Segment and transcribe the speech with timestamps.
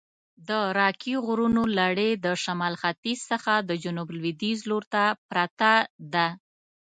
[0.47, 5.73] د راکي غرونو لړي د شمال ختیځ څخه د جنوب لویدیځ لورته پرته
[6.13, 6.27] ده.